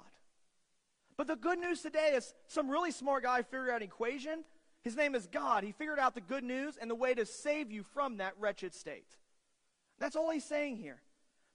[1.16, 4.44] But the good news today is some really smart guy figured out an equation.
[4.82, 5.64] His name is God.
[5.64, 8.74] He figured out the good news and the way to save you from that wretched
[8.74, 9.16] state.
[9.98, 11.00] That's all he's saying here.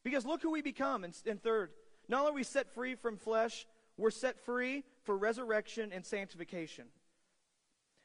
[0.03, 1.05] Because look who we become.
[1.05, 1.71] And, third,
[2.09, 3.65] not only are we set free from flesh,
[3.97, 6.85] we're set free for resurrection and sanctification.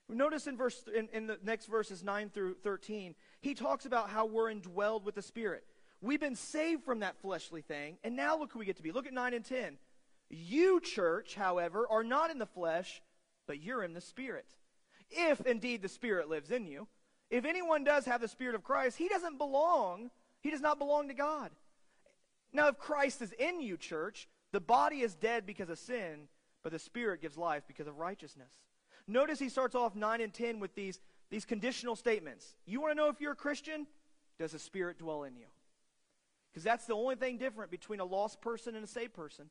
[0.09, 4.25] Notice in verse in, in the next verses 9 through 13, he talks about how
[4.27, 5.65] we're indwelled with the Spirit.
[6.01, 8.93] We've been saved from that fleshly thing, and now look who we get to be.
[8.93, 9.77] Look at 9 and 10.
[10.31, 13.03] You, church, however, are not in the flesh,
[13.47, 14.47] but you're in the Spirit.
[15.11, 16.87] If indeed the Spirit lives in you.
[17.31, 21.09] If anyone does have the Spirit of Christ, he doesn't belong, he does not belong
[21.09, 21.51] to God.
[22.53, 26.29] Now, if Christ is in you, church, the body is dead because of sin,
[26.63, 28.53] but the Spirit gives life because of righteousness.
[29.09, 32.55] Notice he starts off 9 and 10 with these, these conditional statements.
[32.67, 33.87] You want to know if you're a Christian?
[34.39, 35.47] Does the Spirit dwell in you?
[36.53, 39.47] Because that's the only thing different between a lost person and a saved person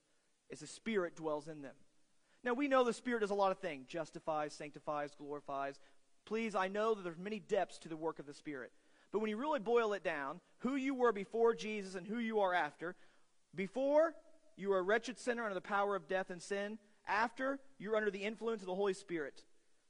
[0.49, 1.75] is the Spirit dwells in them.
[2.43, 5.79] Now we know the Spirit does a lot of things: justifies, sanctifies, glorifies.
[6.25, 8.71] Please, I know that there's many depths to the work of the Spirit.
[9.11, 12.39] But when you really boil it down, who you were before Jesus and who you
[12.41, 12.95] are after,
[13.55, 14.13] before
[14.55, 16.77] you were a wretched sinner under the power of death and sin.
[17.07, 19.43] After, you're under the influence of the Holy Spirit.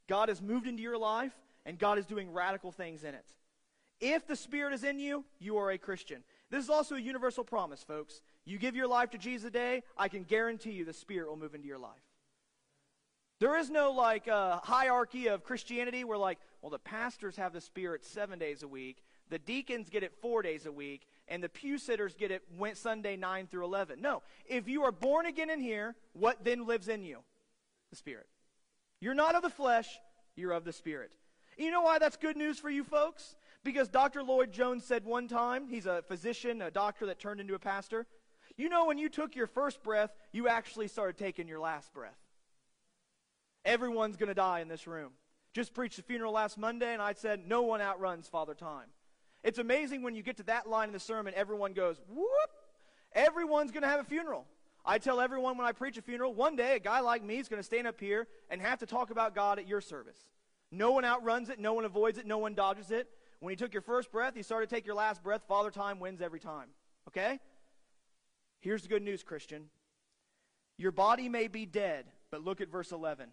[0.08, 1.34] God has moved into your life,
[1.66, 3.26] and God is doing radical things in it.
[4.00, 6.24] If the Spirit is in you, you are a Christian.
[6.50, 8.22] This is also a universal promise, folks.
[8.46, 11.56] You give your life to Jesus today, I can guarantee you the Spirit will move
[11.56, 11.92] into your life.
[13.40, 17.62] There is no like uh, hierarchy of Christianity where like, well, the pastors have the
[17.62, 21.50] Spirit seven days a week, the deacons get it four days a week, and the
[21.50, 22.44] pew sitters get it
[22.74, 24.02] Sunday 9 through 11.
[24.02, 24.24] No.
[24.48, 27.20] If you are born again in here, what then lives in you?
[27.90, 28.28] The Spirit.
[29.00, 29.88] You're not of the flesh,
[30.36, 31.12] you're of the Spirit.
[31.58, 33.36] You know why that's good news for you folks?
[33.64, 34.24] Because Dr.
[34.24, 38.06] Lloyd Jones said one time, he's a physician, a doctor that turned into a pastor.
[38.56, 42.18] You know, when you took your first breath, you actually started taking your last breath.
[43.66, 45.12] Everyone's going to die in this room.
[45.54, 48.88] Just preached a funeral last Monday, and I said, No one outruns Father Time.
[49.44, 52.30] It's amazing when you get to that line in the sermon, everyone goes, whoop.
[53.14, 54.46] Everyone's going to have a funeral.
[54.90, 57.50] I tell everyone when I preach a funeral, one day a guy like me is
[57.50, 60.18] going to stand up here and have to talk about God at your service.
[60.72, 63.10] No one outruns it, no one avoids it, no one dodges it.
[63.42, 65.44] When you took your first breath, you started to take your last breath.
[65.46, 66.70] Father time wins every time.
[67.10, 67.40] Okay?
[68.62, 69.66] Here's the good news, Christian.
[70.78, 73.28] Your body may be dead, but look at verse 11.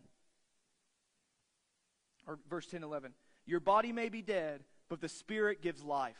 [2.27, 3.13] Or verse 10 11.
[3.47, 6.17] Your body may be dead, but the Spirit gives life.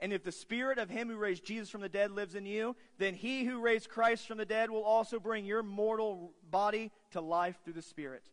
[0.00, 2.74] And if the spirit of him who raised Jesus from the dead lives in you,
[2.98, 7.20] then he who raised Christ from the dead will also bring your mortal body to
[7.20, 8.30] life through the spirit.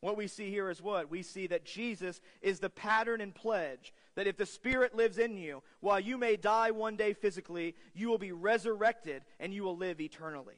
[0.00, 1.10] What we see here is what?
[1.10, 5.36] We see that Jesus is the pattern and pledge that if the Spirit lives in
[5.36, 9.76] you, while you may die one day physically, you will be resurrected and you will
[9.76, 10.56] live eternally.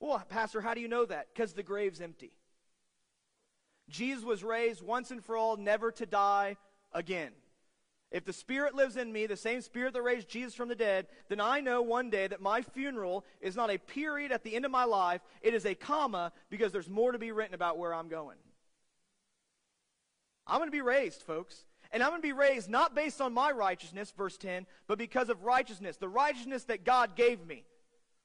[0.00, 1.28] Well, Pastor, how do you know that?
[1.32, 2.32] Because the grave's empty.
[3.88, 6.56] Jesus was raised once and for all, never to die
[6.92, 7.32] again.
[8.16, 11.06] If the Spirit lives in me, the same Spirit that raised Jesus from the dead,
[11.28, 14.64] then I know one day that my funeral is not a period at the end
[14.64, 17.92] of my life, it is a comma because there's more to be written about where
[17.92, 18.38] I'm going.
[20.46, 21.66] I'm going to be raised, folks.
[21.92, 25.28] And I'm going to be raised not based on my righteousness, verse 10, but because
[25.28, 27.64] of righteousness, the righteousness that God gave me.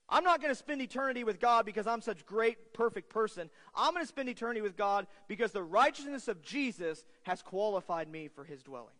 [0.08, 3.50] I'm not going to spend eternity with God because I'm such a great, perfect person.
[3.76, 8.30] I'm going to spend eternity with God because the righteousness of Jesus has qualified me
[8.30, 8.96] for his dwelling.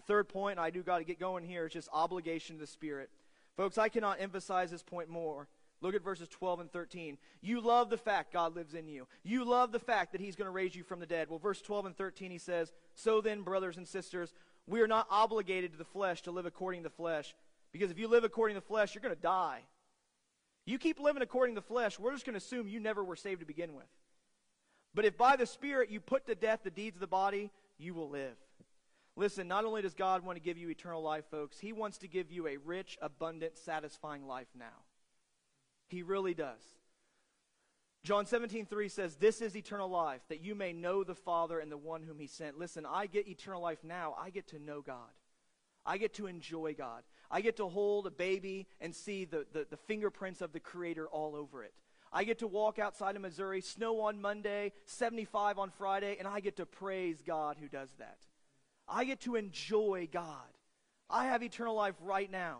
[0.00, 2.66] The third point, I do got to get going here, is just obligation to the
[2.66, 3.10] Spirit.
[3.56, 5.46] Folks, I cannot emphasize this point more.
[5.82, 7.18] Look at verses 12 and 13.
[7.42, 9.06] You love the fact God lives in you.
[9.22, 11.28] You love the fact that He's going to raise you from the dead.
[11.28, 14.32] Well, verse 12 and 13, he says, So then, brothers and sisters,
[14.66, 17.34] we are not obligated to the flesh to live according to the flesh.
[17.72, 19.60] Because if you live according to the flesh, you're going to die.
[20.64, 23.16] You keep living according to the flesh, we're just going to assume you never were
[23.16, 23.86] saved to begin with.
[24.94, 27.94] But if by the Spirit you put to death the deeds of the body, you
[27.94, 28.36] will live.
[29.20, 32.08] Listen, not only does God want to give you eternal life, folks, He wants to
[32.08, 34.86] give you a rich, abundant, satisfying life now.
[35.88, 36.62] He really does.
[38.02, 41.70] John 17, 3 says, This is eternal life, that you may know the Father and
[41.70, 42.58] the one whom He sent.
[42.58, 44.14] Listen, I get eternal life now.
[44.18, 45.12] I get to know God.
[45.84, 47.02] I get to enjoy God.
[47.30, 51.06] I get to hold a baby and see the, the, the fingerprints of the Creator
[51.08, 51.74] all over it.
[52.10, 56.40] I get to walk outside of Missouri, snow on Monday, 75 on Friday, and I
[56.40, 58.16] get to praise God who does that.
[58.90, 60.36] I get to enjoy God.
[61.08, 62.58] I have eternal life right now.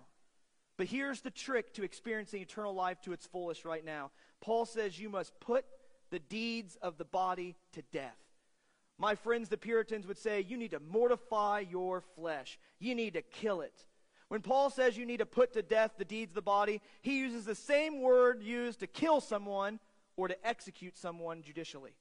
[0.77, 4.13] But here's the trick to experiencing eternal life to its fullest right now.
[4.41, 5.67] Paul says you must put
[6.11, 8.17] the deeds of the body to death.
[8.99, 13.23] My friends, the Puritans would say you need to mortify your flesh, you need to
[13.23, 13.85] kill it.
[14.29, 17.19] When Paul says you need to put to death the deeds of the body, he
[17.19, 19.81] uses the same word used to kill someone
[20.17, 21.97] or to execute someone judicially.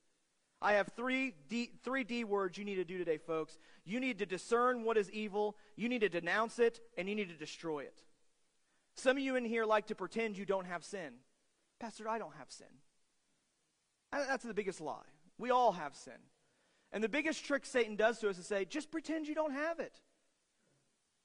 [0.61, 3.57] I have three D, three D words you need to do today, folks.
[3.85, 7.29] You need to discern what is evil, you need to denounce it, and you need
[7.29, 8.03] to destroy it.
[8.95, 11.13] Some of you in here like to pretend you don't have sin.
[11.79, 12.67] Pastor, I don't have sin.
[14.11, 15.07] That's the biggest lie.
[15.37, 16.19] We all have sin.
[16.91, 19.79] And the biggest trick Satan does to us is say, just pretend you don't have
[19.79, 20.01] it.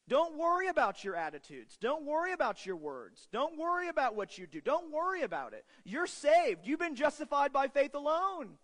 [0.07, 1.78] Don't worry about your attitudes.
[1.80, 3.26] Don't worry about your words.
[3.32, 4.61] Don't worry about what you do.
[4.61, 5.64] Don't worry about it.
[5.85, 6.61] You're saved.
[6.66, 8.59] You've been justified by faith alone.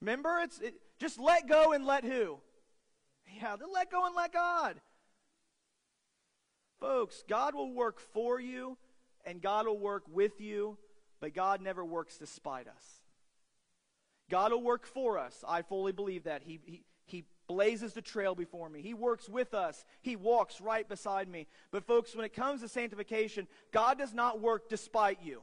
[0.00, 2.38] Remember, it's it, just let go and let who?
[3.36, 4.80] Yeah, let go and let God.
[6.80, 8.78] Folks, God will work for you
[9.24, 10.78] and God will work with you,
[11.20, 12.84] but God never works to spite us.
[14.30, 15.44] God will work for us.
[15.46, 16.42] I fully believe that.
[16.42, 18.80] He, he, he blazes the trail before me.
[18.80, 19.84] He works with us.
[20.00, 21.48] He walks right beside me.
[21.72, 25.42] But, folks, when it comes to sanctification, God does not work despite you.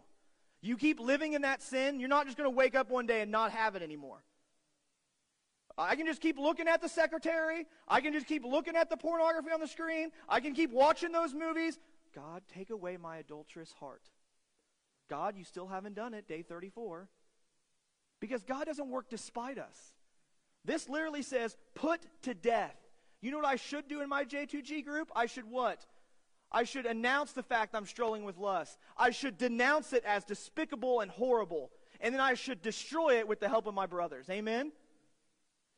[0.61, 3.21] You keep living in that sin, you're not just going to wake up one day
[3.21, 4.23] and not have it anymore.
[5.77, 7.67] I can just keep looking at the secretary.
[7.87, 10.11] I can just keep looking at the pornography on the screen.
[10.27, 11.77] I can keep watching those movies.
[12.15, 14.01] God, take away my adulterous heart.
[15.09, 17.09] God, you still haven't done it, day 34.
[18.19, 19.93] Because God doesn't work despite us.
[20.65, 22.75] This literally says, put to death.
[23.21, 25.11] You know what I should do in my J2G group?
[25.15, 25.85] I should what?
[26.51, 28.77] I should announce the fact I'm strolling with lust.
[28.97, 31.71] I should denounce it as despicable and horrible.
[31.99, 34.29] And then I should destroy it with the help of my brothers.
[34.29, 34.71] Amen?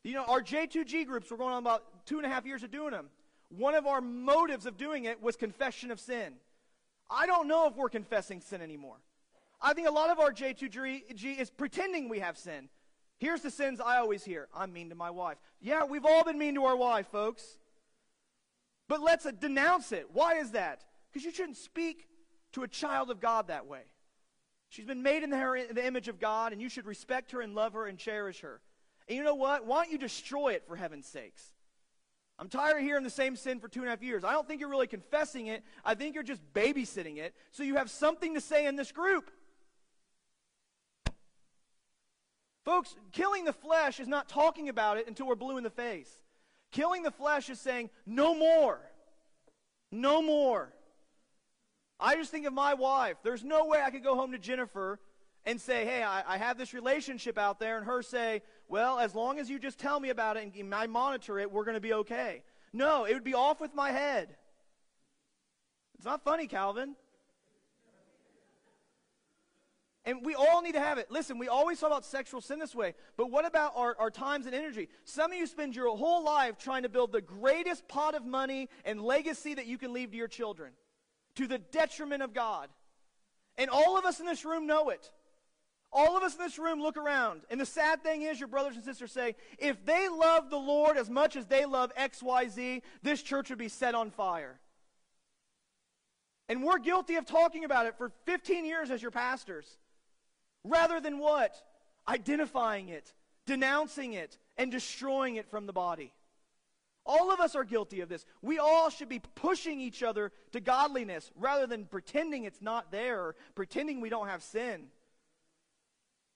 [0.02, 2.70] You know, our J2G groups, we're going on about two and a half years of
[2.70, 3.08] doing them.
[3.50, 6.34] One of our motives of doing it was confession of sin.
[7.10, 8.96] I don't know if we're confessing sin anymore.
[9.60, 12.68] I think a lot of our J2G is pretending we have sin.
[13.18, 15.36] Here's the sins I always hear I'm mean to my wife.
[15.60, 17.58] Yeah, we've all been mean to our wife, folks.
[18.88, 20.06] But let's uh, denounce it.
[20.12, 20.84] Why is that?
[21.12, 22.08] Because you shouldn't speak
[22.52, 23.82] to a child of God that way.
[24.70, 27.32] She's been made in the, her, in the image of God, and you should respect
[27.32, 28.60] her and love her and cherish her.
[29.10, 29.66] And you know what?
[29.66, 31.42] Why don't you destroy it for heaven's sakes?
[32.38, 34.22] I'm tired of hearing the same sin for two and a half years.
[34.22, 35.64] I don't think you're really confessing it.
[35.84, 39.28] I think you're just babysitting it so you have something to say in this group.
[42.64, 46.20] Folks, killing the flesh is not talking about it until we're blue in the face.
[46.70, 48.80] Killing the flesh is saying, no more.
[49.90, 50.72] No more.
[51.98, 53.16] I just think of my wife.
[53.24, 55.00] There's no way I could go home to Jennifer
[55.44, 59.16] and say, hey, I, I, have this relationship out there, and her say, well, as
[59.16, 61.80] long as you just tell me about it and I monitor it, we're going to
[61.80, 62.44] be okay.
[62.72, 64.36] No, it would be off with my head.
[65.96, 66.94] It's not funny, Calvin.
[70.04, 71.10] And we all need to have it.
[71.10, 74.46] Listen, we always talk about sexual sin this way, but what about our, our times
[74.46, 74.88] and energy?
[75.04, 78.68] Some of you spend your whole life trying to build the greatest pot of money
[78.84, 80.72] and legacy that you can leave to your children,
[81.34, 82.68] to the detriment of God.
[83.58, 85.10] And all of us in this room know it.
[85.92, 87.42] All of us in this room look around.
[87.50, 90.96] And the sad thing is, your brothers and sisters say, if they love the Lord
[90.96, 94.60] as much as they love XYZ, this church would be set on fire.
[96.48, 99.78] And we're guilty of talking about it for 15 years as your pastors.
[100.64, 101.54] Rather than what?
[102.08, 103.12] Identifying it,
[103.46, 106.12] denouncing it, and destroying it from the body.
[107.04, 108.24] All of us are guilty of this.
[108.42, 113.34] We all should be pushing each other to godliness rather than pretending it's not there,
[113.54, 114.88] pretending we don't have sin.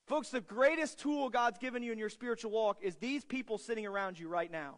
[0.07, 3.86] Folks, the greatest tool God's given you in your spiritual walk is these people sitting
[3.86, 4.76] around you right now.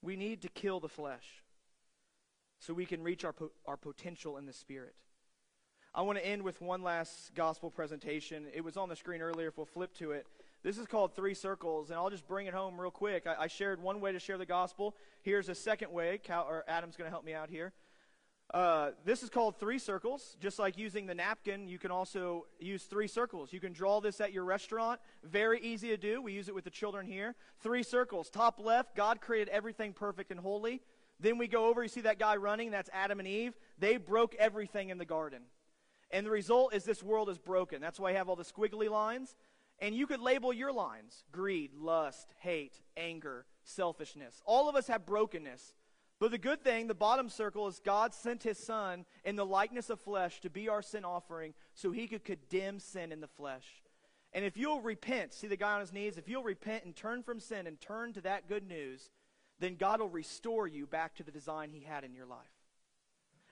[0.00, 1.42] We need to kill the flesh
[2.60, 4.94] so we can reach our, po- our potential in the Spirit.
[5.94, 8.46] I want to end with one last gospel presentation.
[8.54, 9.48] It was on the screen earlier.
[9.48, 10.26] If we'll flip to it,
[10.62, 13.26] this is called Three Circles, and I'll just bring it home real quick.
[13.26, 14.94] I, I shared one way to share the gospel.
[15.22, 16.18] Here's a second way.
[16.22, 17.72] Cal, or Adam's going to help me out here.
[18.54, 20.36] Uh, this is called three circles.
[20.40, 23.52] Just like using the napkin, you can also use three circles.
[23.52, 25.00] You can draw this at your restaurant.
[25.24, 26.22] Very easy to do.
[26.22, 27.34] We use it with the children here.
[27.60, 28.30] Three circles.
[28.30, 30.80] Top left, God created everything perfect and holy.
[31.18, 33.54] Then we go over, you see that guy running, that's Adam and Eve.
[33.78, 35.42] They broke everything in the garden.
[36.10, 37.80] And the result is this world is broken.
[37.80, 39.34] That's why I have all the squiggly lines.
[39.78, 44.40] And you could label your lines greed, lust, hate, anger, selfishness.
[44.46, 45.74] All of us have brokenness.
[46.18, 49.90] But the good thing, the bottom circle, is God sent his son in the likeness
[49.90, 53.82] of flesh to be our sin offering so he could condemn sin in the flesh.
[54.32, 57.22] And if you'll repent, see the guy on his knees, if you'll repent and turn
[57.22, 59.10] from sin and turn to that good news,
[59.60, 62.38] then God will restore you back to the design he had in your life.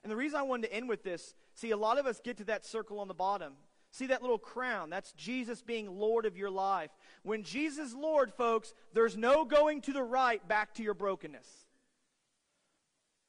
[0.03, 2.37] And the reason I wanted to end with this, see, a lot of us get
[2.39, 3.55] to that circle on the bottom.
[3.91, 4.91] See that little crown?
[4.91, 6.91] That's Jesus being Lord of your life.
[7.23, 11.47] When Jesus is Lord, folks, there's no going to the right back to your brokenness.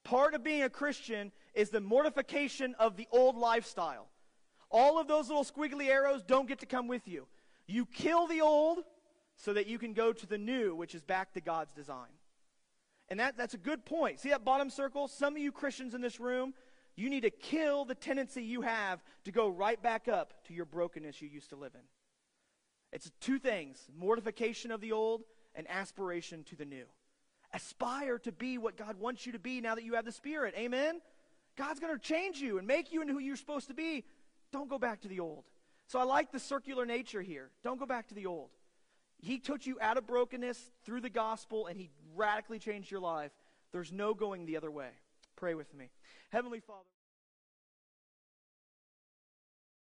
[0.05, 4.07] Part of being a Christian is the mortification of the old lifestyle.
[4.69, 7.27] All of those little squiggly arrows don't get to come with you.
[7.67, 8.79] You kill the old
[9.35, 12.11] so that you can go to the new, which is back to God's design.
[13.09, 14.19] And that, that's a good point.
[14.19, 15.07] See that bottom circle?
[15.07, 16.53] Some of you Christians in this room,
[16.95, 20.65] you need to kill the tendency you have to go right back up to your
[20.65, 21.81] brokenness you used to live in.
[22.91, 25.23] It's two things mortification of the old
[25.55, 26.85] and aspiration to the new.
[27.55, 30.53] Aspire to be what God wants you to be now that you have the Spirit.
[30.57, 30.99] Amen?
[31.55, 34.03] God's going to change you and make you into who you're supposed to be.
[34.51, 35.45] Don't go back to the old.
[35.87, 37.49] So I like the circular nature here.
[37.63, 38.49] Don't go back to the old.
[39.21, 43.31] He took you out of brokenness through the gospel and he radically changed your life.
[43.71, 44.89] There's no going the other way.
[45.37, 45.89] Pray with me.
[46.31, 46.94] Heavenly Father.